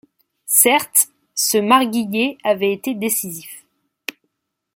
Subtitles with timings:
[0.47, 3.63] Certes, ce marguillier avait été décisif.